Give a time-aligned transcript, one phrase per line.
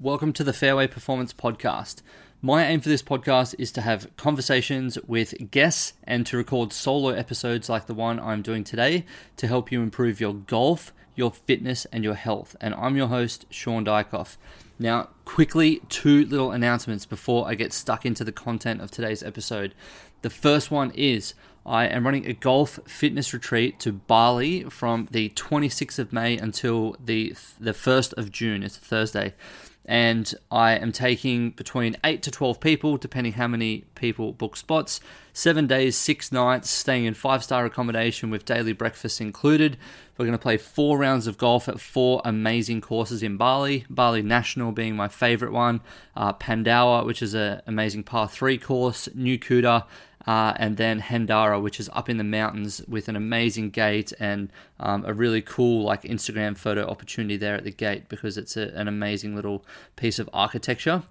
[0.00, 2.02] Welcome to the Fairway Performance Podcast.
[2.42, 7.10] My aim for this podcast is to have conversations with guests and to record solo
[7.10, 11.86] episodes like the one I'm doing today to help you improve your golf, your fitness,
[11.92, 12.56] and your health.
[12.60, 14.36] And I'm your host, Shaun Diachkoff.
[14.80, 19.74] Now, quickly, two little announcements before I get stuck into the content of today's episode.
[20.22, 21.34] The first one is
[21.64, 26.96] I am running a golf fitness retreat to Bali from the 26th of May until
[27.02, 28.64] the the 1st of June.
[28.64, 29.34] It's a Thursday
[29.84, 35.00] and I am taking between 8 to 12 people, depending how many people book spots.
[35.32, 39.76] Seven days, six nights, staying in five star accommodation with daily breakfast included.
[40.16, 43.84] We're going to play four rounds of golf at four amazing courses in Bali.
[43.90, 45.80] Bali National being my favorite one,
[46.16, 49.84] uh, Pandawa, which is an amazing par three course, New Kuta,
[50.26, 54.50] uh, and then Handara, which is up in the mountains with an amazing gate and
[54.80, 58.68] um, a really cool like Instagram photo opportunity there at the gate because it's a,
[58.74, 59.64] an amazing little
[59.96, 61.02] piece of architecture.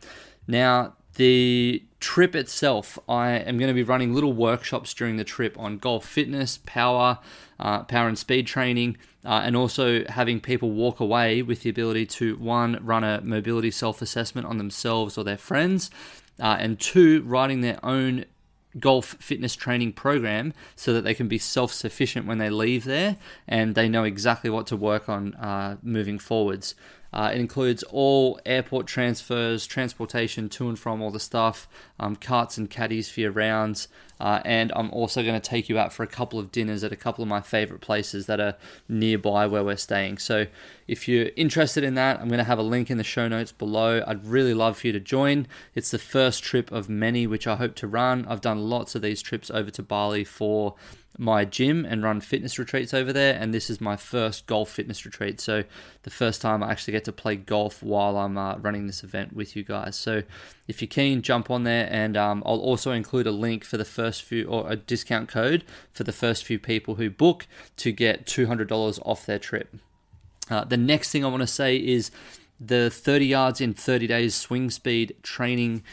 [0.48, 5.58] Now, the trip itself, I am going to be running little workshops during the trip
[5.60, 7.20] on golf fitness, power,
[7.60, 12.08] uh, power and speed training, uh, and also having people walk away with the ability
[12.08, 15.92] to one, run a mobility self assessment on themselves or their friends,
[16.40, 18.26] uh, and two, writing their own
[18.80, 23.18] golf fitness training program so that they can be self sufficient when they leave there
[23.48, 26.76] and they know exactly what to work on uh, moving forwards.
[27.14, 31.68] Uh, it includes all airport transfers, transportation to and from all the stuff,
[32.00, 33.88] um, carts and caddies for your rounds,
[34.20, 36.92] uh, and I'm also going to take you out for a couple of dinners at
[36.92, 38.56] a couple of my favorite places that are
[38.88, 40.18] nearby where we're staying.
[40.18, 40.48] So
[40.88, 43.52] if you're interested in that, I'm going to have a link in the show notes
[43.52, 44.04] below.
[44.08, 45.48] I'd really love for you to join.
[45.76, 48.26] It's the first trip of many which I hope to run.
[48.28, 50.76] I've done lots of these trips over to Bali for
[51.18, 55.06] my gym and run fitness retreats over there, and this is my first golf fitness
[55.06, 55.40] retreat.
[55.40, 55.64] So,
[56.04, 59.34] the first time I actually get to play golf while I'm uh, running this event
[59.34, 59.96] with you guys.
[59.96, 60.24] So,
[60.68, 63.86] if you're keen, jump on there, and um, I'll also include a link for the
[63.86, 67.48] first few or a discount code for the first few people who book
[67.78, 69.76] to get $200 off their trip.
[70.50, 72.12] Uh, the next thing I want to say is
[72.60, 75.84] the 30 yards in 30 days swing speed training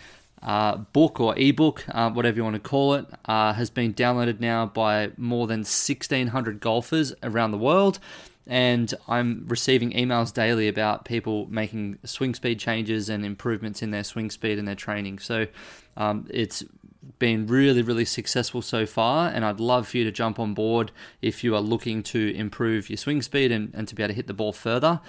[0.42, 4.40] uh, book or ebook, uh, whatever you want to call it, uh, has been downloaded
[4.40, 7.98] now by more than 1,600 golfers around the world.
[8.46, 14.02] And I'm receiving emails daily about people making swing speed changes and improvements in their
[14.02, 15.20] swing speed and their training.
[15.20, 15.46] So
[15.96, 16.64] um, it's
[17.18, 20.90] been really, really successful so far, and I'd love for you to jump on board
[21.22, 24.16] if you are looking to improve your swing speed and, and to be able to
[24.16, 25.00] hit the ball further.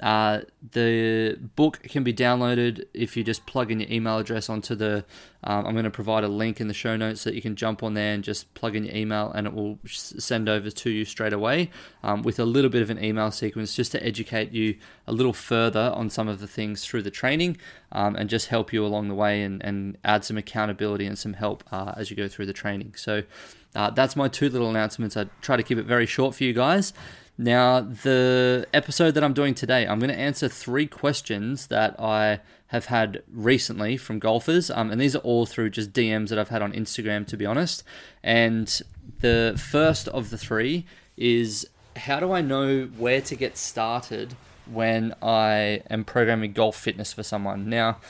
[0.00, 0.40] Uh,
[0.72, 5.04] the book can be downloaded if you just plug in your email address onto the.
[5.42, 7.82] Um, I'm going to provide a link in the show notes that you can jump
[7.82, 11.04] on there and just plug in your email, and it will send over to you
[11.04, 11.70] straight away
[12.02, 15.32] um, with a little bit of an email sequence just to educate you a little
[15.32, 17.56] further on some of the things through the training
[17.92, 21.32] um, and just help you along the way and, and add some accountability and some
[21.32, 22.94] help uh, as you go through the training.
[22.96, 23.22] So
[23.74, 25.16] uh, that's my two little announcements.
[25.16, 26.92] I try to keep it very short for you guys.
[27.40, 32.40] Now, the episode that I'm doing today, I'm going to answer three questions that I
[32.66, 34.70] have had recently from golfers.
[34.70, 37.46] Um, and these are all through just DMs that I've had on Instagram, to be
[37.46, 37.82] honest.
[38.22, 38.82] And
[39.20, 40.84] the first of the three
[41.16, 44.36] is how do I know where to get started
[44.66, 47.70] when I am programming golf fitness for someone?
[47.70, 48.00] Now,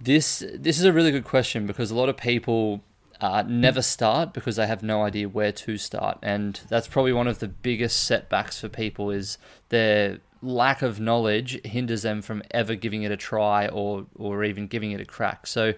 [0.00, 2.80] this this is a really good question because a lot of people
[3.20, 7.28] uh, never start because they have no idea where to start, and that's probably one
[7.28, 9.38] of the biggest setbacks for people is
[9.68, 14.66] their lack of knowledge hinders them from ever giving it a try or or even
[14.66, 15.46] giving it a crack.
[15.46, 15.74] So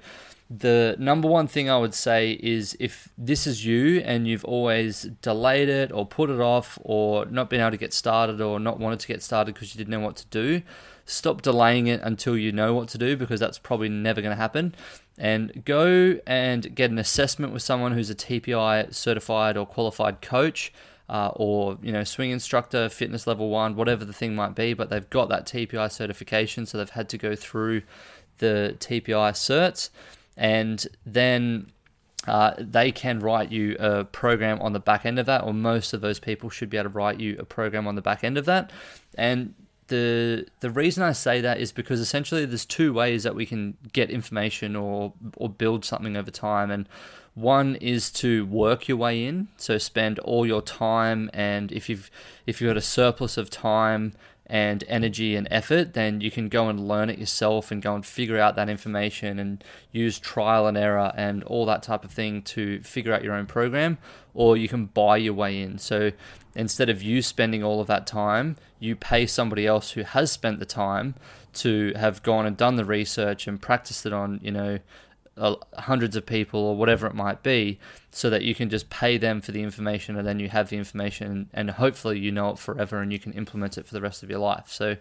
[0.59, 5.05] the number one thing I would say is if this is you and you've always
[5.23, 8.79] delayed it or put it off or not been able to get started or not
[8.79, 10.61] wanted to get started because you didn't know what to do,
[11.07, 14.41] stop delaying it until you know what to do because that's probably never going to
[14.41, 14.75] happen
[15.19, 20.73] and go and get an assessment with someone who's a TPI certified or qualified coach.
[21.09, 24.89] Uh, or you know swing instructor fitness level one whatever the thing might be but
[24.89, 27.83] they've got that tpi certification so they've had to go through
[28.39, 29.91] the tpi certs
[30.37, 31.71] and then
[32.27, 35.93] uh, they can write you a program on the back end of that, or most
[35.93, 38.39] of those people should be able to write you a program on the back end
[38.39, 38.71] of that.
[39.17, 39.55] And
[39.89, 43.77] the the reason I say that is because essentially there's two ways that we can
[43.93, 46.71] get information or or build something over time.
[46.71, 46.89] And
[47.35, 49.49] one is to work your way in.
[49.57, 52.11] So spend all your time and if you've
[52.47, 54.13] if you've got a surplus of time
[54.47, 58.05] and energy and effort, then you can go and learn it yourself and go and
[58.05, 62.43] figure out that information and use trial and error and all that type of thing
[62.43, 63.97] to figure out your own program,
[64.35, 65.79] or you can buy your way in.
[65.79, 66.13] So
[66.55, 70.59] instead of you spending all of that time, you pay somebody else who has spent
[70.59, 71.15] the time
[71.55, 74.79] to have gone and done the research and practiced it on, you know,
[75.37, 77.79] uh, hundreds of people or whatever it might be,
[78.11, 80.77] so that you can just pay them for the information and then you have the
[80.77, 84.23] information and hopefully you know it forever and you can implement it for the rest
[84.23, 84.65] of your life.
[84.69, 84.97] So,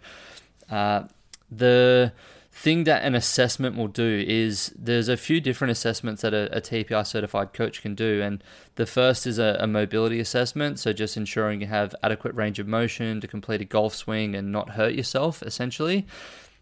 [0.69, 1.03] uh,
[1.49, 2.13] the
[2.51, 6.59] thing that an assessment will do is there's a few different assessments that a, a
[6.59, 8.21] TPI certified coach can do.
[8.21, 8.43] And
[8.75, 10.77] the first is a, a, mobility assessment.
[10.77, 14.51] So just ensuring you have adequate range of motion to complete a golf swing and
[14.51, 16.05] not hurt yourself, essentially.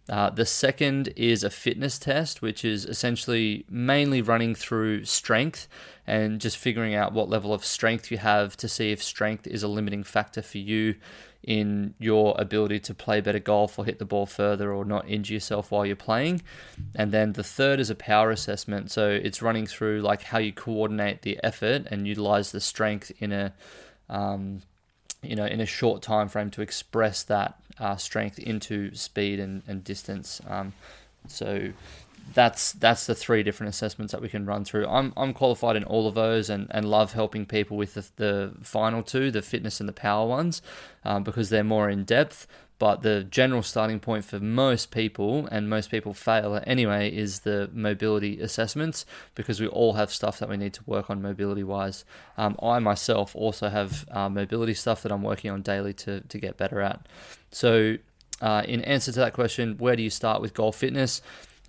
[0.07, 5.67] Uh, the second is a fitness test, which is essentially mainly running through strength
[6.07, 9.61] and just figuring out what level of strength you have to see if strength is
[9.61, 10.95] a limiting factor for you
[11.43, 15.33] in your ability to play better golf or hit the ball further or not injure
[15.33, 16.41] yourself while you're playing.
[16.95, 18.91] And then the third is a power assessment.
[18.91, 23.31] So it's running through like how you coordinate the effort and utilize the strength in
[23.31, 23.53] a
[24.09, 24.61] um,
[25.21, 29.63] you know in a short time frame to express that uh, strength into speed and,
[29.67, 30.41] and distance.
[30.47, 30.73] Um,
[31.27, 31.71] so
[32.33, 34.87] that's that's the three different assessments that we can run through.
[34.87, 38.53] I'm I'm qualified in all of those and, and love helping people with the, the
[38.61, 40.61] final two, the fitness and the power ones,
[41.03, 42.47] um, because they're more in depth.
[42.79, 47.69] But the general starting point for most people, and most people fail anyway, is the
[47.73, 49.05] mobility assessments
[49.35, 52.05] because we all have stuff that we need to work on mobility wise.
[52.37, 56.39] Um, I myself also have uh, mobility stuff that I'm working on daily to, to
[56.39, 57.05] get better at.
[57.51, 57.97] So,
[58.41, 61.21] uh, in answer to that question, where do you start with golf fitness?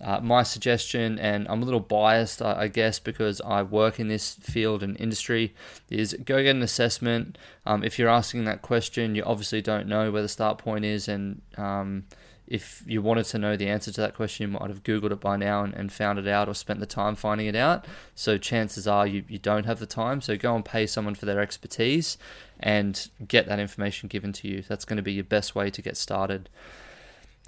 [0.03, 4.33] Uh, my suggestion, and I'm a little biased, I, guess, because I work in this
[4.35, 5.53] field and industry,
[5.89, 7.37] is go get an assessment.
[7.65, 11.07] Um, if you're asking that question, you obviously don't know where the start point is,
[11.07, 12.05] and um,
[12.51, 15.21] if you wanted to know the answer to that question, you might have Googled it
[15.21, 17.85] by now and, and, found it out or spent the time finding it out.
[18.13, 20.19] So chances are you, you don't have the time.
[20.19, 22.17] So go and pay someone for their expertise
[22.59, 24.63] and get that information given to you.
[24.67, 26.49] That's going to be your best way to get started.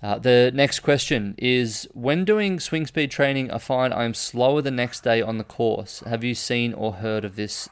[0.03, 4.69] Uh, the next question is When doing swing speed training, I find I'm slower the
[4.69, 6.01] next day on the course.
[6.01, 7.69] Have you seen or heard of this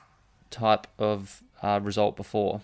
[0.50, 2.62] type of uh, result before?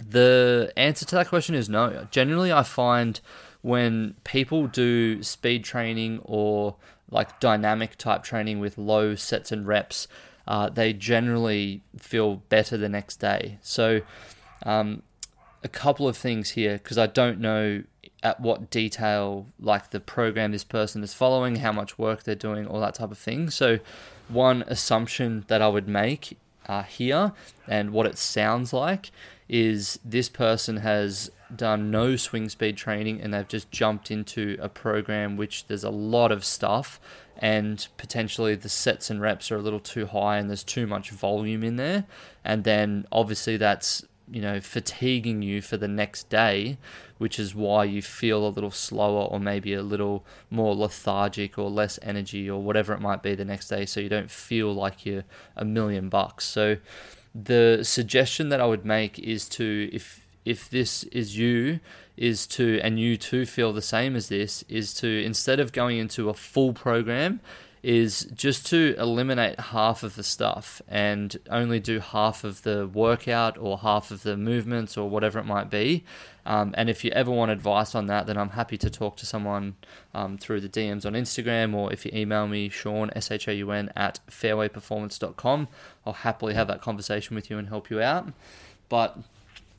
[0.00, 2.06] The answer to that question is no.
[2.10, 3.20] Generally, I find
[3.60, 6.76] when people do speed training or
[7.10, 10.08] like dynamic type training with low sets and reps,
[10.46, 13.58] uh, they generally feel better the next day.
[13.60, 14.00] So,
[14.62, 15.02] um,
[15.62, 17.82] a couple of things here because I don't know
[18.22, 22.66] at what detail like the program this person is following, how much work they're doing,
[22.66, 23.50] all that type of thing.
[23.50, 23.78] So,
[24.28, 26.36] one assumption that I would make
[26.66, 27.32] uh, here
[27.66, 29.10] and what it sounds like
[29.48, 34.68] is this person has done no swing speed training and they've just jumped into a
[34.68, 37.00] program which there's a lot of stuff
[37.38, 41.10] and potentially the sets and reps are a little too high and there's too much
[41.10, 42.04] volume in there
[42.44, 46.76] and then obviously that's you know fatiguing you for the next day
[47.18, 51.70] which is why you feel a little slower or maybe a little more lethargic or
[51.70, 55.04] less energy or whatever it might be the next day so you don't feel like
[55.04, 55.24] you're
[55.56, 56.44] a million bucks.
[56.44, 56.76] So
[57.34, 61.78] the suggestion that i would make is to if if this is you
[62.16, 65.98] is to and you too feel the same as this is to instead of going
[65.98, 67.40] into a full program
[67.82, 73.56] is just to eliminate half of the stuff and only do half of the workout
[73.58, 76.04] or half of the movements or whatever it might be.
[76.44, 79.26] Um, and if you ever want advice on that, then I'm happy to talk to
[79.26, 79.76] someone
[80.14, 83.54] um, through the DMs on Instagram or if you email me, Shaun, S H A
[83.56, 85.68] U N, at fairwayperformance.com.
[86.06, 88.32] I'll happily have that conversation with you and help you out.
[88.88, 89.18] But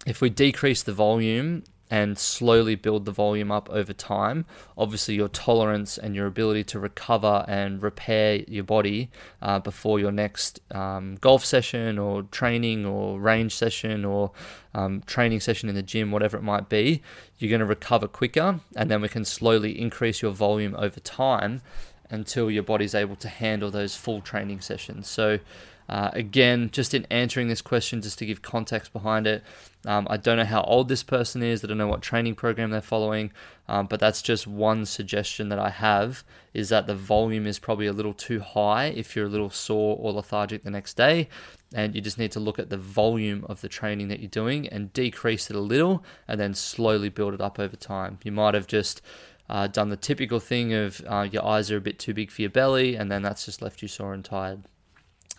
[0.05, 4.46] if we decrease the volume and slowly build the volume up over time.
[4.77, 9.10] Obviously, your tolerance and your ability to recover and repair your body
[9.41, 14.31] uh, before your next um, golf session or training or range session or
[14.74, 17.01] um, training session in the gym, whatever it might be,
[17.39, 21.62] you're going to recover quicker, and then we can slowly increase your volume over time
[22.10, 25.08] until your body's able to handle those full training sessions.
[25.08, 25.39] So,
[25.88, 29.43] uh, again, just in answering this question, just to give context behind it,
[29.86, 31.63] um, I don't know how old this person is.
[31.63, 33.31] I don't know what training program they're following,
[33.67, 37.88] um, but that's just one suggestion that I have is that the volume is probably
[37.88, 41.29] a little too high if you're a little sore or lethargic the next day.
[41.74, 44.67] And you just need to look at the volume of the training that you're doing
[44.67, 48.19] and decrease it a little and then slowly build it up over time.
[48.24, 49.01] You might have just
[49.50, 52.41] uh, done the typical thing of uh, your eyes are a bit too big for
[52.41, 54.63] your belly, and then that's just left you sore and tired.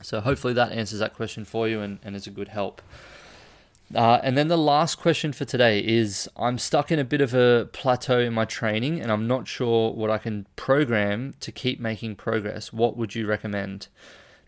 [0.03, 2.81] So hopefully that answers that question for you and, and is a good help.
[3.95, 7.35] Uh, and then the last question for today is I'm stuck in a bit of
[7.35, 11.81] a plateau in my training and I'm not sure what I can program to keep
[11.81, 12.73] making progress.
[12.73, 13.89] What would you recommend?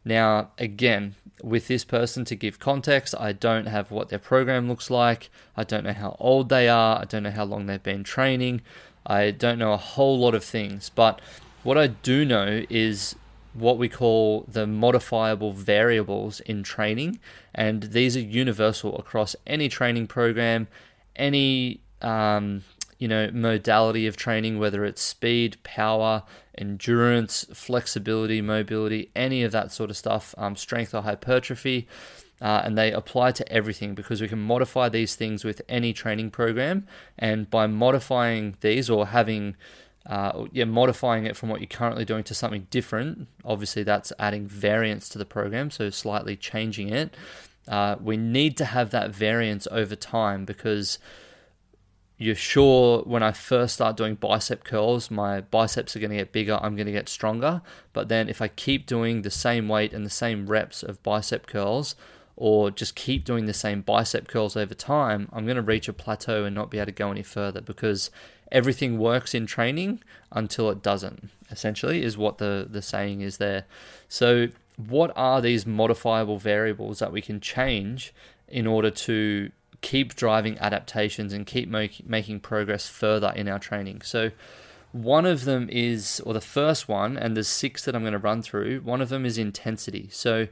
[0.05, 4.91] Now, again, with this person to give context, I don't have what their program looks
[4.91, 5.29] like.
[5.57, 7.01] I don't know how old they are.
[7.01, 8.63] I don't know how long they've been training.
[9.05, 10.91] I don't know a whole lot of things.
[10.95, 11.21] But
[11.65, 13.17] what I do know is
[13.55, 17.19] what we call the modifiable variables in training,
[17.55, 20.69] and these are universal across any training program,
[21.17, 22.65] any um,
[22.99, 26.23] you know modality of training, whether it's speed, power,
[26.57, 31.89] endurance, flexibility, mobility, any of that sort of stuff, um, strength or hypertrophy.
[32.41, 36.29] Uh, and they apply to everything because we can modify these things with any training
[36.29, 36.85] program.
[37.17, 39.55] And by modifying these or having
[40.07, 43.29] uh, yeah, modifying it from what you're currently doing to something different.
[43.45, 47.15] Obviously, that's adding variance to the program, so slightly changing it.
[47.69, 50.99] Uh, we need to have that variance over time because
[52.19, 56.33] you're sure when I first start doing bicep curls, my biceps are going to get
[56.33, 57.63] bigger, I'm going to get stronger.
[57.93, 61.47] But then if I keep doing the same weight and the same reps of bicep
[61.47, 61.95] curls,
[62.37, 65.93] or just keep doing the same bicep curls over time, I'm going to reach a
[65.93, 68.11] plateau and not be able to go any further because
[68.51, 73.65] everything works in training until it doesn't, essentially, is what the, the saying is there.
[74.09, 78.15] So, what are these modifiable variables that we can change
[78.49, 79.51] in order to
[79.83, 84.03] keep driving adaptations and keep make, making progress further in our training?
[84.03, 84.31] So,
[84.93, 88.19] one of them is, or the first one, and there's six that I'm going to
[88.19, 90.09] run through, one of them is intensity.
[90.13, 90.49] So,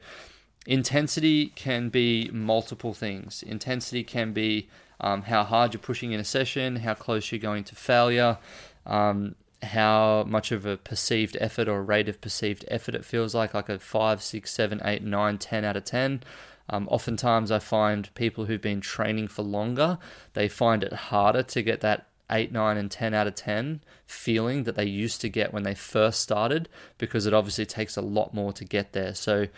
[0.66, 3.42] intensity can be multiple things.
[3.42, 4.68] Intensity can be
[5.00, 8.38] um, how hard you're pushing in a session, how close you're going to failure,
[8.86, 13.54] um, how much of a perceived effort or rate of perceived effort it feels like,
[13.54, 16.22] like a 5, 6, 7, 8, 9, 10 out of 10.
[16.68, 19.98] Um, oftentimes, I find people who've been training for longer,
[20.34, 24.64] they find it harder to get that 8, 9, and 10 out of 10 feeling
[24.64, 28.32] that they used to get when they first started because it obviously takes a lot
[28.32, 29.14] more to get there.
[29.14, 29.48] So,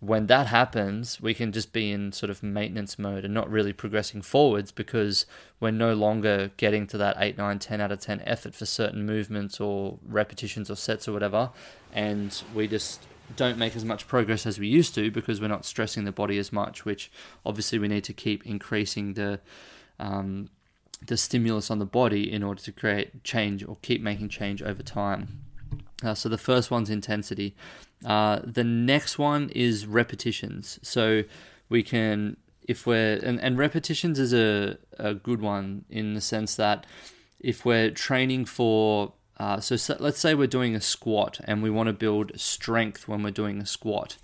[0.00, 3.74] when that happens, we can just be in sort of maintenance mode and not really
[3.74, 5.26] progressing forwards because
[5.60, 9.04] we're no longer getting to that 8, 9, 10 out of 10 effort for certain
[9.04, 11.50] movements or repetitions or sets or whatever.
[11.92, 13.02] And we just
[13.36, 16.38] don't make as much progress as we used to because we're not stressing the body
[16.38, 17.12] as much, which
[17.44, 19.40] obviously we need to keep increasing the.
[19.98, 20.48] Um,
[21.06, 24.82] the stimulus on the body in order to create change or keep making change over
[24.82, 25.40] time.
[26.02, 27.54] Uh, so the first one's intensity.
[28.04, 30.78] Uh, the next one is repetitions.
[30.82, 31.24] So
[31.68, 36.56] we can, if we're, and, and repetitions is a, a good one in the sense
[36.56, 36.86] that
[37.38, 41.70] if we're training for, uh, so, so let's say we're doing a squat and we
[41.70, 44.16] want to build strength when we're doing a squat.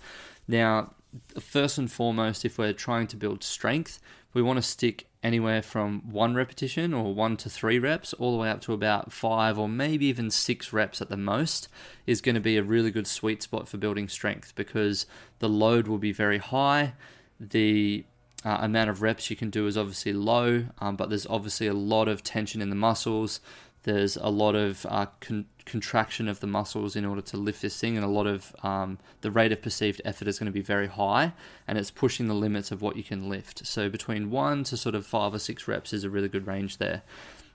[0.47, 0.93] Now,
[1.39, 3.99] first and foremost, if we're trying to build strength,
[4.33, 8.37] we want to stick anywhere from one repetition or one to three reps, all the
[8.37, 11.67] way up to about five or maybe even six reps at the most,
[12.05, 15.05] is going to be a really good sweet spot for building strength because
[15.39, 16.93] the load will be very high.
[17.39, 18.05] The
[18.45, 21.73] uh, amount of reps you can do is obviously low, um, but there's obviously a
[21.73, 23.41] lot of tension in the muscles.
[23.87, 27.79] There's a lot of uh, con- contraction of the muscles in order to lift this
[27.79, 30.61] thing, and a lot of um, the rate of perceived effort is going to be
[30.75, 31.31] very high,
[31.65, 33.65] and it's pushing the limits of what you can lift.
[33.65, 36.79] So between one to sort of five or six reps is a really good range
[36.79, 37.03] there.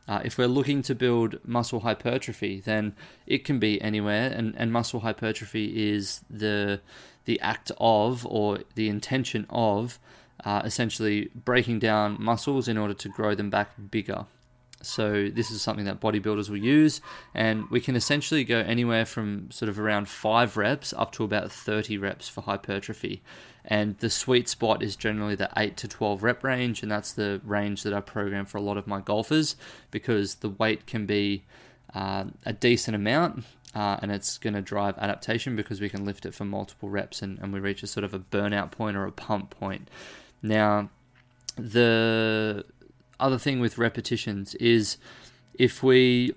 [0.09, 2.97] Uh, if we're looking to build muscle hypertrophy, then
[3.27, 6.81] it can be anywhere, and, and muscle hypertrophy is the
[7.27, 9.99] the act of or the intention of
[10.47, 14.25] uh, essentially breaking down muscles in order to grow them back bigger.
[14.85, 17.01] So this is something that bodybuilders will use,
[17.35, 21.51] and we can essentially go anywhere from sort of around five reps up to about
[21.53, 23.23] 30 reps for hypertrophy.
[23.65, 27.41] And the sweet spot is generally the 8 to 12 rep range, and that's the
[27.45, 29.57] range that I program for a lot of my golfers
[29.91, 31.45] because the weight can be
[31.95, 33.45] uh, a decent amount.
[33.75, 37.23] Uh, and it's going to drive adaptation because we can lift it for multiple reps
[37.23, 39.89] and, and we reach a sort of a burnout point or a pump point.
[40.43, 40.91] Now,
[41.57, 42.65] the
[43.23, 44.99] other thing with repetitions is
[45.55, 46.33] if we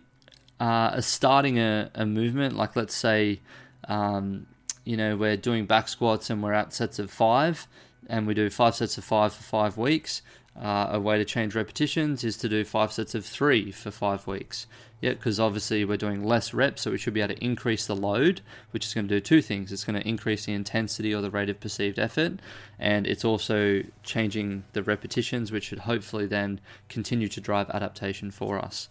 [0.60, 3.42] uh, are starting a, a movement, like let's say,
[3.88, 4.48] um,
[4.84, 7.68] you know, we're doing back squats and we're at sets of five,
[8.08, 10.22] and we do five sets of five for five weeks.
[10.60, 14.26] Uh, a way to change repetitions is to do five sets of three for five
[14.26, 14.68] weeks.
[15.02, 17.96] Yeah, because obviously we're doing less reps, so we should be able to increase the
[17.96, 18.40] load,
[18.72, 19.74] which is going to do two things.
[19.74, 22.40] It's going to increase the intensity or the rate of perceived effort,
[22.80, 28.58] and it's also changing the repetitions, which should hopefully then continue to drive adaptation for
[28.58, 28.88] us.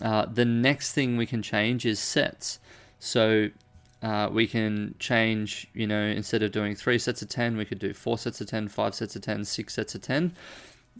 [0.00, 2.58] Uh, the next thing we can change is sets.
[2.98, 3.50] So
[4.02, 7.78] uh, we can change, you know, instead of doing three sets of 10, we could
[7.78, 10.32] do four sets of 10, five sets of 10, six sets of 10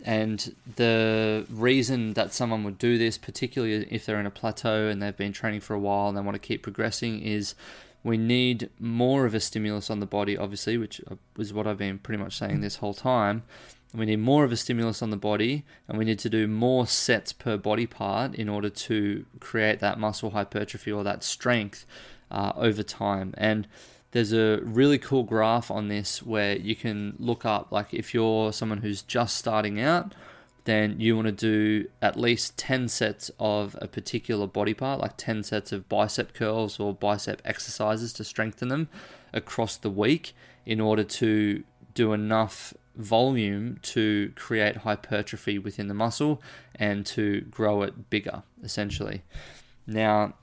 [0.05, 5.02] And the reason that someone would do this, particularly if they're in a plateau and
[5.02, 7.55] they've been training for a while and they want to keep progressing, is
[8.05, 11.00] we need more of a stimulus on the body, obviously, which
[11.37, 13.43] is what I've been pretty much saying this whole time.
[13.95, 16.87] We need more of a stimulus on the body, and we need to do more
[16.87, 21.87] sets per body part in order to create that muscle hypertrophy or that strength
[22.31, 23.35] uh, over time.
[23.38, 23.67] And
[24.12, 28.53] there's a really cool graph on this where you can look up, like, if you're
[28.53, 30.15] someone who's just starting out,
[30.65, 35.17] then you want to do at least 10 sets of a particular body part, like
[35.17, 38.88] 10 sets of bicep curls or bicep exercises to strengthen them
[39.33, 40.35] across the week
[40.67, 46.43] in order to do enough volume to create hypertrophy within the muscle
[46.75, 49.23] and to grow it bigger, essentially.
[49.87, 50.35] Now,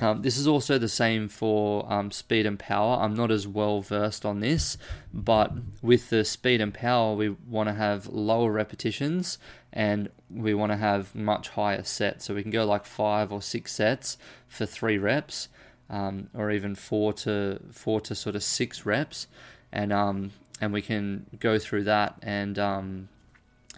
[0.00, 2.98] um, this is also the same for um, speed and power.
[3.00, 4.76] I'm not as well versed on this,
[5.12, 9.38] but with the speed and power, we want to have lower repetitions
[9.72, 12.26] and we want to have much higher sets.
[12.26, 15.48] So we can go like five or six sets for three reps,
[15.88, 19.26] um, or even four to four to sort of six reps,
[19.72, 23.08] and um, and we can go through that and um,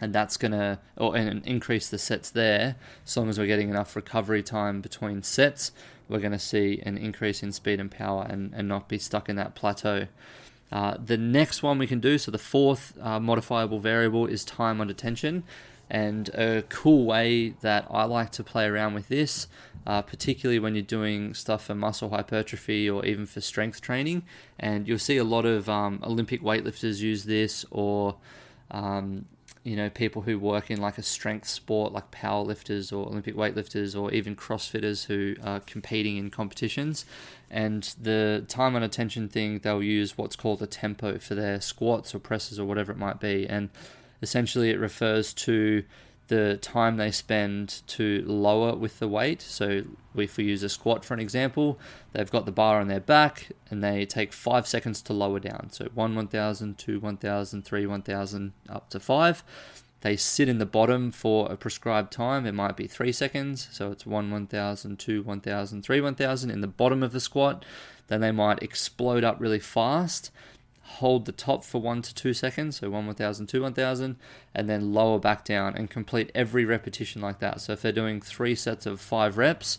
[0.00, 2.76] and that's gonna or and increase the sets there.
[3.07, 5.73] As long as we're getting enough recovery time between sets,
[6.09, 9.28] we're going to see an increase in speed and power and, and not be stuck
[9.28, 10.07] in that plateau.
[10.71, 14.81] Uh, the next one we can do, so the fourth uh, modifiable variable is time
[14.81, 15.45] under tension.
[15.90, 19.49] And a cool way that I like to play around with this,
[19.87, 24.25] uh, particularly when you're doing stuff for muscle hypertrophy or even for strength training,
[24.59, 28.17] and you'll see a lot of um, Olympic weightlifters use this or
[28.71, 29.25] um,
[29.68, 34.00] you know people who work in like a strength sport like powerlifters or olympic weightlifters
[34.00, 37.04] or even crossfitters who are competing in competitions.
[37.50, 42.14] And the time under tension thing they'll use what's called a tempo for their squats
[42.14, 43.46] or presses or whatever it might be.
[43.46, 43.68] And
[44.22, 45.84] essentially it refers to
[46.28, 49.42] the time they spend to lower with the weight.
[49.42, 49.82] So,
[50.14, 51.78] if we use a squat for an example,
[52.12, 55.70] they've got the bar on their back and they take five seconds to lower down.
[55.70, 59.44] So, 1 1000, 2 1000, 3 1000, up to 5.
[60.00, 62.47] They sit in the bottom for a prescribed time.
[62.47, 63.68] It might be 3 seconds.
[63.73, 67.64] So, it's 1 1000, 2 1000, 3 1000 in the bottom of the squat.
[68.06, 70.30] Then they might explode up really fast
[70.88, 74.16] hold the top for one to two seconds, so one 1000, two 1000,
[74.54, 77.60] and then lower back down and complete every repetition like that.
[77.60, 79.78] So if they're doing three sets of five reps,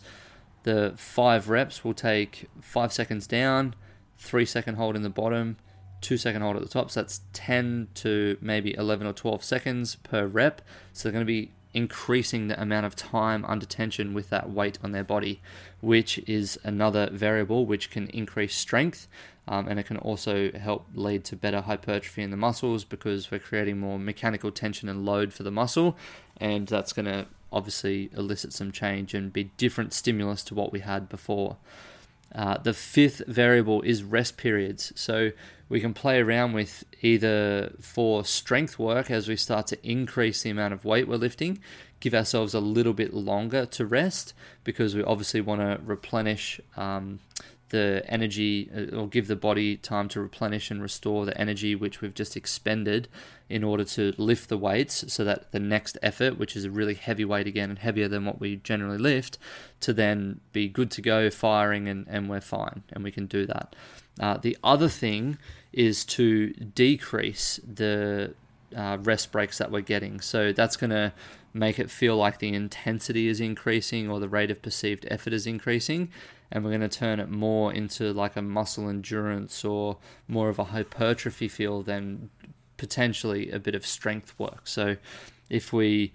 [0.62, 3.74] the five reps will take five seconds down,
[4.18, 5.56] three second hold in the bottom,
[6.00, 6.90] two second hold at the top.
[6.90, 10.62] So that's 10 to maybe 11 or 12 seconds per rep.
[10.92, 14.78] So they're going to be increasing the amount of time under tension with that weight
[14.82, 15.40] on their body,
[15.80, 19.06] which is another variable which can increase strength
[19.50, 23.40] um, and it can also help lead to better hypertrophy in the muscles because we're
[23.40, 25.96] creating more mechanical tension and load for the muscle,
[26.36, 30.80] and that's going to obviously elicit some change and be different stimulus to what we
[30.80, 31.56] had before.
[32.34, 34.92] Uh, the fifth variable is rest periods.
[34.94, 35.32] So
[35.68, 40.50] we can play around with either for strength work as we start to increase the
[40.50, 41.60] amount of weight we're lifting,
[42.00, 47.20] give ourselves a little bit longer to rest because we obviously want to replenish um,
[47.70, 52.00] the energy uh, or give the body time to replenish and restore the energy which
[52.00, 53.08] we've just expended
[53.50, 56.94] in order to lift the weights so that the next effort, which is a really
[56.94, 59.38] heavy weight again and heavier than what we generally lift,
[59.80, 63.44] to then be good to go, firing, and, and we're fine and we can do
[63.46, 63.74] that.
[64.20, 65.36] Uh, the other thing
[65.72, 68.32] is to decrease the
[68.76, 70.20] uh, rest breaks that we're getting.
[70.20, 71.12] So that's going to
[71.52, 75.46] make it feel like the intensity is increasing or the rate of perceived effort is
[75.46, 76.08] increasing
[76.52, 80.58] and we're going to turn it more into like a muscle endurance or more of
[80.58, 82.30] a hypertrophy feel than
[82.80, 84.62] potentially a bit of strength work.
[84.64, 84.96] So
[85.50, 86.12] if we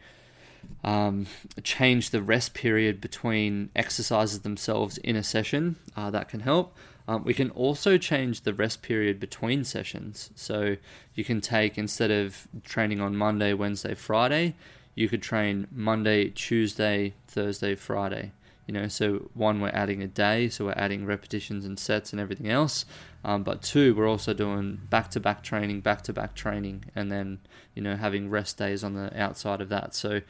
[0.84, 1.28] um,
[1.64, 6.76] change the rest period between exercises themselves in a session, uh, that can help.
[7.08, 10.32] Um, we can also change the rest period between sessions.
[10.36, 10.78] So
[11.14, 14.56] you can take, instead of training on Monday, Wednesday, Friday,
[14.96, 18.32] you could train Monday, Tuesday, Thursday, Friday.
[18.66, 22.20] You know, so one, we're adding a day, so we're adding repetitions and sets and
[22.20, 22.86] everything else.
[23.26, 27.12] Um, but two, we're also doing back to back training, back to back training, and
[27.12, 27.40] then,
[27.74, 29.96] you know, having rest days on the outside of that.
[29.96, 30.22] So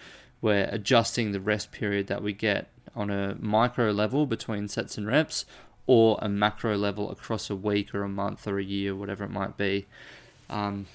[0.41, 5.05] we're adjusting the rest period that we get on a micro level between sets and
[5.05, 5.45] reps
[5.87, 9.29] or a macro level across a week or a month or a year, whatever it
[9.31, 9.85] might be.
[10.49, 10.85] Um,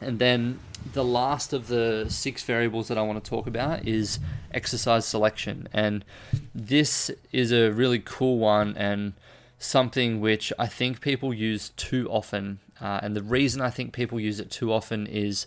[0.00, 0.58] and then
[0.92, 4.18] the last of the six variables that I want to talk about is
[4.52, 5.68] exercise selection.
[5.72, 6.04] And
[6.52, 9.12] this is a really cool one and
[9.58, 12.60] something which I think people use too often.
[12.80, 15.46] Uh, and the reason I think people use it too often is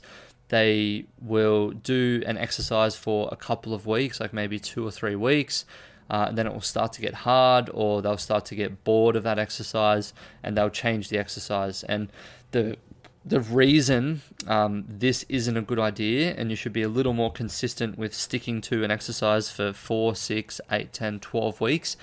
[0.49, 5.15] they will do an exercise for a couple of weeks, like maybe two or three
[5.15, 5.65] weeks.
[6.09, 9.15] Uh, and then it will start to get hard, or they'll start to get bored
[9.15, 11.83] of that exercise, and they'll change the exercise.
[11.83, 12.11] And
[12.51, 12.77] the
[13.23, 17.31] the reason um, this isn't a good idea and you should be a little more
[17.31, 21.97] consistent with sticking to an exercise for 4 6 8 10 12 weeks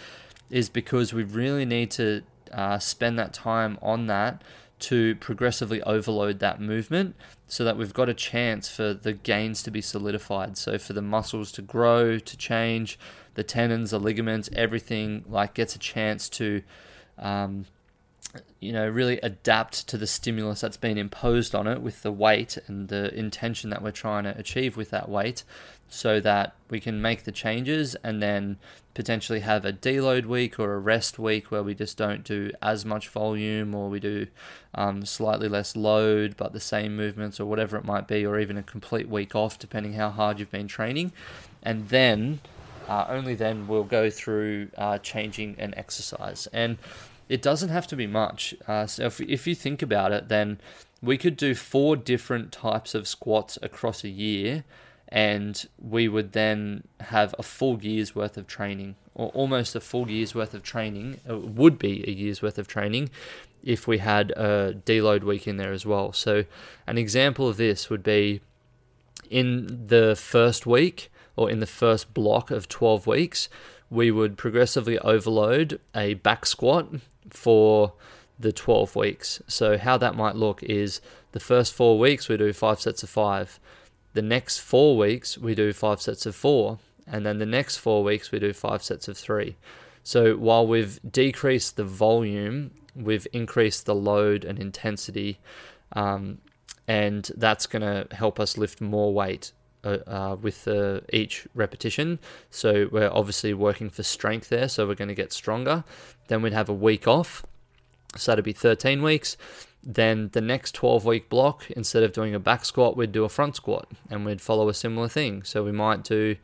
[0.51, 4.43] is because we really need to uh, spend that time on that
[4.79, 9.71] to progressively overload that movement so that we've got a chance for the gains to
[9.71, 10.57] be solidified.
[10.57, 12.99] So for the muscles to grow to change
[13.35, 16.63] the tendons the ligaments everything like gets a chance to
[17.19, 17.67] um,
[18.61, 22.59] you know, really adapt to the stimulus that's been imposed on it with the weight
[22.67, 25.45] and the intention that we're trying to achieve with that weight
[25.89, 28.59] so that we can make the changes and then
[28.93, 32.85] potentially have a deload week or a rest week where we just don't do as
[32.85, 34.27] much volume or we do
[34.75, 38.59] um, slightly less load but the same movements or whatever it might be or even
[38.59, 41.13] a complete week off depending how hard you've been training.
[41.63, 42.41] And then
[42.89, 46.49] uh, only then we'll go through uh, changing an exercise.
[46.53, 46.79] And
[47.29, 48.55] it doesn't have to be much.
[48.67, 50.61] Uh, so if, if you think about it, then
[51.03, 54.65] we could do four different types of squats across a year,
[55.09, 60.11] and we would then have a full year's worth of training, or almost a full
[60.11, 61.21] year's worth of training.
[61.29, 63.11] It would be a year's worth of training
[63.63, 66.13] if we had a deload week in there as well.
[66.13, 66.45] So,
[66.87, 68.41] an example of this would be
[69.31, 73.49] in the first week or in the first block of 12 weeks,
[73.91, 76.89] we would progressively overload a back squat
[77.31, 77.93] for
[78.39, 79.43] the 12 weeks.
[79.49, 81.01] So, how that might look is
[81.33, 83.59] the first four weeks we do five sets of five,
[84.15, 88.03] the next four weeks we do five sets of four, and then the next four
[88.05, 89.57] weeks we do five sets of three.
[90.03, 95.39] So, while we've decreased the volume, we've increased the load and intensity,
[95.93, 96.39] um,
[96.87, 99.53] and that's going to help us lift more weight.
[99.85, 102.19] Uh, uh, with uh, each repetition.
[102.51, 105.85] So we're obviously working for strength there, so we're going to get stronger.
[106.27, 107.47] Then we'd have a week off,
[108.17, 109.37] so that'd be 13 weeks.
[109.85, 113.29] Then the next 12 week block, instead of doing a back squat, we'd do a
[113.29, 115.45] front squat and we'd follow a similar thing.
[115.45, 116.35] So we might do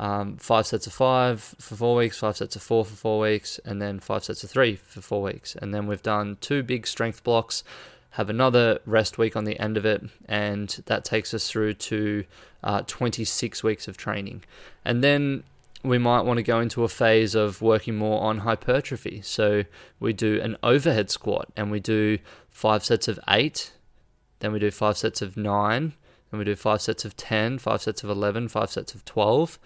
[0.00, 3.60] um, five sets of five for four weeks, five sets of four for four weeks,
[3.64, 5.54] and then five sets of three for four weeks.
[5.54, 7.62] And then we've done two big strength blocks
[8.12, 12.24] have another rest week on the end of it, and that takes us through to
[12.62, 14.44] uh, 26 weeks of training.
[14.84, 15.44] And then
[15.82, 19.20] we might want to go into a phase of working more on hypertrophy.
[19.22, 19.64] So
[19.98, 22.18] we do an overhead squat and we do
[22.50, 23.72] five sets of eight,
[24.38, 25.94] then we do five sets of nine,
[26.30, 29.58] then we do five sets of 10, five sets of 11, five sets of 12.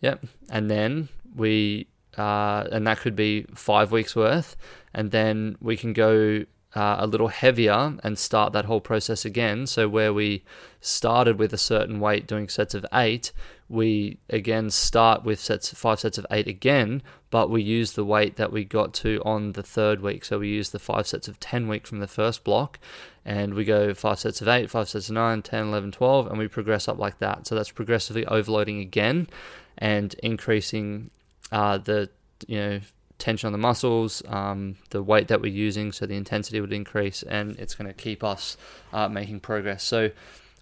[0.00, 0.24] Yep.
[0.48, 1.86] And then we,
[2.16, 4.56] uh, and that could be five weeks worth.
[4.92, 9.66] And then we can go uh, a little heavier and start that whole process again.
[9.66, 10.44] So, where we
[10.80, 13.32] started with a certain weight doing sets of eight,
[13.68, 18.36] we again start with sets five sets of eight again, but we use the weight
[18.36, 20.24] that we got to on the third week.
[20.24, 22.78] So, we use the five sets of 10 week from the first block,
[23.24, 26.38] and we go five sets of eight, five sets of nine, 10, 11, 12, and
[26.38, 27.46] we progress up like that.
[27.46, 29.28] So, that's progressively overloading again
[29.76, 31.10] and increasing
[31.50, 32.10] uh, the
[32.46, 32.80] you know
[33.20, 37.22] tension on the muscles, um, the weight that we're using, so the intensity would increase,
[37.22, 38.56] and it's going to keep us
[38.92, 39.84] uh, making progress.
[39.84, 40.10] So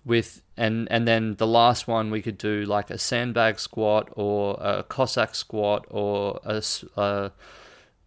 [0.05, 4.57] with and and then the last one we could do like a sandbag squat or
[4.61, 6.62] a Cossack squat or a,
[6.97, 7.33] a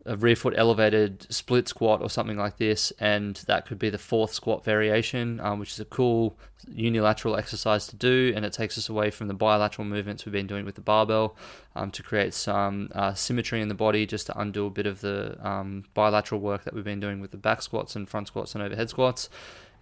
[0.06, 3.98] a rear foot elevated split squat or something like this, and that could be the
[3.98, 6.38] fourth squat variation, um, which is a cool
[6.68, 10.48] unilateral exercise to do, and it takes us away from the bilateral movements we've been
[10.48, 11.36] doing with the barbell
[11.76, 15.02] um, to create some uh, symmetry in the body, just to undo a bit of
[15.02, 18.56] the um, bilateral work that we've been doing with the back squats and front squats
[18.56, 19.30] and overhead squats.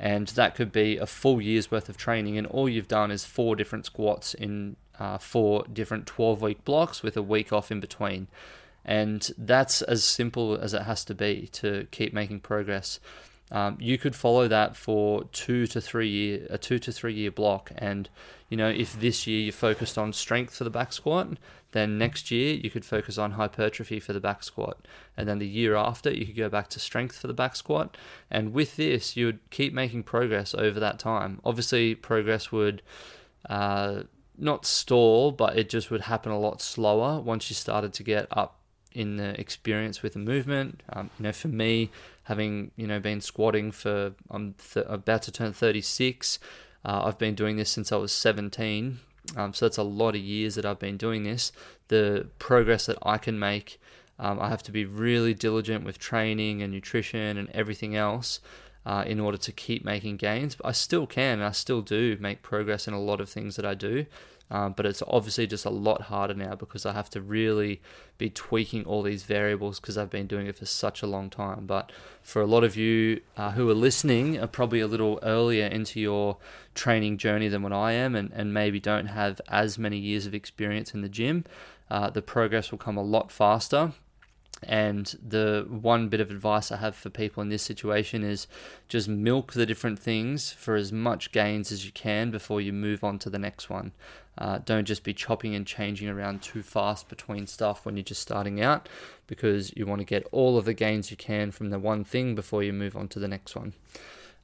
[0.02, 3.26] And that could be a full year's worth of training, and all you've done is
[3.26, 7.80] four different squats in uh, four different 12 week blocks with a week off in
[7.80, 8.28] between.
[8.90, 13.00] And that's as simple as it has to be to keep making progress.
[13.52, 17.30] Um, you could follow that for two to three year a two to three year
[17.30, 17.72] block.
[17.78, 18.10] And
[18.50, 21.38] you know if this year you focused on strength for the back squat
[21.72, 24.88] then next year you could focus on hypertrophy for the back squat.
[25.16, 27.96] And then the year after you could go back to strength for the back squat.
[28.32, 31.42] And with this you would keep making progress over that time.
[31.46, 32.82] Obviously progress would
[33.48, 34.02] uh,
[34.36, 38.28] not stall but it just would happen a lot slower once you started to get
[38.32, 38.59] up
[38.94, 40.82] in the experience with the movement.
[40.92, 41.90] Um, you know, for me,
[42.24, 46.40] having you know been squatting for I'm th- about to turn 36.
[46.86, 49.00] Uh, I've been doing this since I was 17.
[49.36, 51.52] Um, so that's a lot of years that I've been doing this.
[51.90, 53.80] The progress that I can make,
[54.18, 58.40] um, I have to be really diligent with training and nutrition and everything else.
[58.86, 60.56] uh, in order to keep making gains.
[60.56, 63.56] But I still can, and I still do make progress in a lot of things
[63.56, 64.06] that I do.
[64.52, 67.82] Um, but it's obviously just a lot harder now because I have to really
[68.18, 71.68] be tweaking all these variables because I've been doing it for such a long time.
[71.68, 71.92] But
[72.24, 76.00] for a lot of you uh, who are listening, are probably a little earlier into
[76.00, 76.38] your
[76.74, 80.34] training journey than what I am, and, and maybe don't have as many years of
[80.34, 81.46] experience in the gym,
[81.92, 83.94] uh, the progress will come a lot faster.
[84.64, 88.48] And the one bit of advice I have for people in this situation is
[88.88, 93.04] just milk the different things for as much gains as you can before you move
[93.04, 93.94] on to the next one.
[94.38, 98.22] Uh, don't just be chopping and changing around too fast between stuff when you're just
[98.22, 98.88] starting out
[99.28, 102.36] because you want to get all of the gains you can from the one thing
[102.36, 103.74] before you move on to the next one.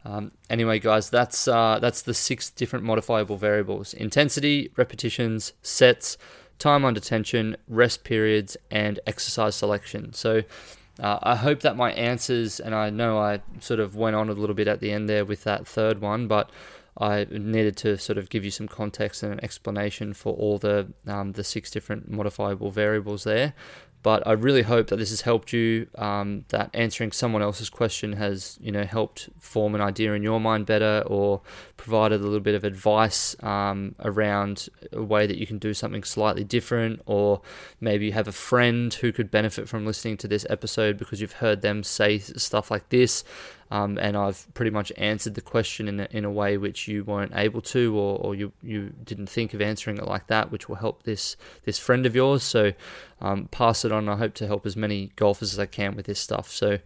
[0.04, 6.18] Um, anyway, guys, that's uh, that's the six different modifiable variables: intensity, repetitions, sets,
[6.60, 10.14] time under tension, rest periods, and exercise selection.
[10.14, 10.44] So
[11.00, 14.34] uh, I hope that my answers, and I know I sort of went on a
[14.34, 16.50] little bit at the end there with that third one, but
[16.98, 20.88] I needed to sort of give you some context and an explanation for all the
[21.06, 23.54] um, the six different modifiable variables there.
[24.06, 25.88] But I really hope that this has helped you.
[25.96, 30.40] Um, that answering someone else's question has, you know, helped form an idea in your
[30.40, 31.42] mind better, or
[31.76, 36.04] provided a little bit of advice um, around a way that you can do something
[36.04, 37.42] slightly different, or
[37.82, 41.42] maybe you have a friend who could benefit from listening to this episode because you've
[41.42, 43.24] heard them say stuff like this.
[43.76, 47.04] Um, and I've pretty much answered the question in a, in a way which you
[47.04, 50.70] weren't able to, or, or you, you didn't think of answering it like that, which
[50.70, 51.36] will help this
[51.66, 52.42] this friend of yours.
[52.42, 52.72] So
[53.20, 54.08] um, pass it on.
[54.08, 56.50] I hope to help as many golfers as I can with this stuff.
[56.52, 56.80] So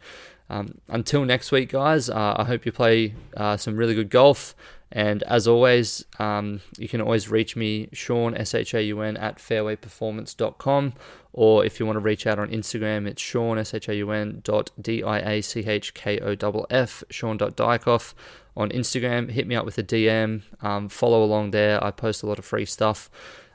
[0.50, 4.56] um, until next week, guys, uh, I hope you play uh, some really good golf.
[4.92, 9.16] And as always, um, you can always reach me, Shaun, S H A U N,
[9.18, 10.94] at fairwayperformance.com.
[11.32, 14.12] Or if you want to reach out on Instagram, it's Shaun, S H A U
[14.12, 18.14] N, dot D I A C H K O F F, Shaun.Diachkoff.
[18.58, 20.42] On Instagram, hit me up with a DM.
[20.62, 21.82] Um, follow along there.
[21.84, 23.10] I post a lot of free stuff.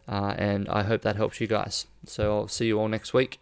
[0.06, 1.86] Uh, and I hope that helps you guys.
[2.06, 3.38] So I'll see you all next week.